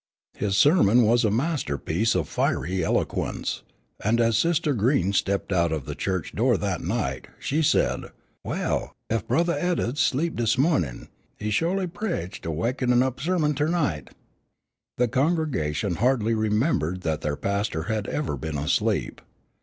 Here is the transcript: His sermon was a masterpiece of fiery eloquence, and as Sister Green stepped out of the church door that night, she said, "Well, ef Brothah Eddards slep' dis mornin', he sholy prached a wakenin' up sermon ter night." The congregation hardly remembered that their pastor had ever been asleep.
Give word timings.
His 0.35 0.57
sermon 0.57 1.03
was 1.03 1.23
a 1.23 1.29
masterpiece 1.29 2.15
of 2.15 2.27
fiery 2.27 2.83
eloquence, 2.83 3.61
and 4.03 4.19
as 4.19 4.35
Sister 4.35 4.73
Green 4.73 5.13
stepped 5.13 5.53
out 5.53 5.71
of 5.71 5.85
the 5.85 5.93
church 5.93 6.33
door 6.33 6.57
that 6.57 6.81
night, 6.81 7.27
she 7.37 7.61
said, 7.61 8.05
"Well, 8.43 8.95
ef 9.11 9.27
Brothah 9.27 9.61
Eddards 9.61 9.99
slep' 10.01 10.35
dis 10.37 10.57
mornin', 10.57 11.09
he 11.37 11.51
sholy 11.51 11.85
prached 11.85 12.47
a 12.47 12.51
wakenin' 12.51 13.03
up 13.03 13.19
sermon 13.19 13.53
ter 13.53 13.67
night." 13.67 14.09
The 14.97 15.07
congregation 15.07 15.97
hardly 15.97 16.33
remembered 16.33 17.01
that 17.01 17.21
their 17.21 17.35
pastor 17.37 17.83
had 17.83 18.07
ever 18.07 18.35
been 18.35 18.57
asleep. 18.57 19.21